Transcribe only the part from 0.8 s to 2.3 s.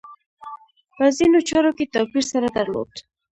په ځینو چارو کې توپیر